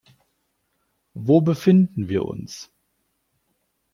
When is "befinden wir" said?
1.41-2.25